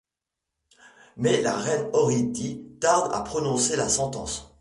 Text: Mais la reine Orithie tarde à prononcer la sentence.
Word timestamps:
Mais 1.15 1.43
la 1.43 1.55
reine 1.55 1.87
Orithie 1.93 2.65
tarde 2.79 3.11
à 3.13 3.21
prononcer 3.21 3.75
la 3.75 3.87
sentence. 3.87 4.49